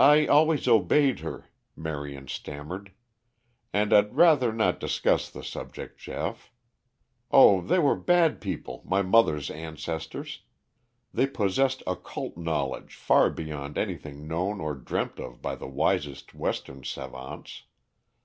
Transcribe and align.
"I 0.00 0.26
always 0.26 0.66
obeyed 0.66 1.20
her," 1.20 1.50
Marion 1.76 2.26
stammered. 2.26 2.90
"And 3.72 3.92
I'd 3.92 4.12
rather 4.16 4.52
not 4.52 4.80
discuss 4.80 5.30
the 5.30 5.44
subject, 5.44 6.00
Geoff. 6.00 6.50
Oh, 7.30 7.60
they 7.60 7.78
were 7.78 7.94
bad 7.94 8.40
people, 8.40 8.82
my 8.84 9.02
mother's 9.02 9.48
ancestors. 9.48 10.40
They 11.14 11.28
possessed 11.28 11.84
occult 11.86 12.36
knowledge 12.36 12.96
far 12.96 13.30
beyond 13.30 13.78
anything 13.78 14.26
known 14.26 14.60
or 14.60 14.74
dreamt 14.74 15.20
of 15.20 15.40
by 15.42 15.54
the 15.54 15.68
wisest 15.68 16.34
Western 16.34 16.82
savants. 16.82 17.62